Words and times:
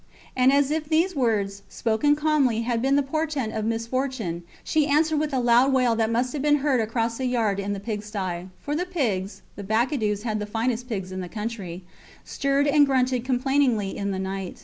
And, 0.35 0.51
as 0.51 0.71
if 0.71 0.89
these 0.89 1.15
words, 1.15 1.61
spoken 1.69 2.15
calmly, 2.15 2.61
had 2.63 2.81
been 2.81 2.95
the 2.95 3.03
portent 3.03 3.53
of 3.53 3.65
misfortune, 3.65 4.41
she 4.63 4.87
answered 4.87 5.19
with 5.19 5.31
a 5.31 5.37
loud 5.39 5.71
wail 5.73 5.95
that 5.95 6.09
must 6.09 6.33
have 6.33 6.41
been 6.41 6.55
heard 6.65 6.79
across 6.81 7.19
the 7.19 7.25
yard 7.27 7.59
in 7.59 7.73
the 7.73 7.79
pig 7.79 8.01
sty; 8.01 8.47
for 8.59 8.75
the 8.75 8.87
pigs 8.87 9.43
(the 9.55 9.63
Bacadous 9.63 10.23
had 10.23 10.39
the 10.39 10.47
finest 10.47 10.89
pigs 10.89 11.11
in 11.11 11.21
the 11.21 11.29
country) 11.29 11.83
stirred 12.23 12.65
and 12.65 12.87
grunted 12.87 13.23
complainingly 13.23 13.95
in 13.95 14.09
the 14.09 14.17
night. 14.17 14.59